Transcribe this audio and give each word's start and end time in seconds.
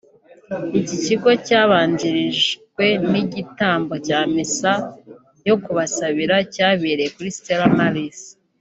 Iki 0.79 0.95
gikorwa 1.05 1.33
cyabanjirijwe 1.47 2.85
n’igitambo 3.11 3.93
cya 4.07 4.19
misa 4.33 4.73
yo 5.47 5.55
kubasabira 5.63 6.35
cyabereye 6.53 7.09
kuri 7.15 7.29
Stella 7.37 7.67
Maris 7.79 8.19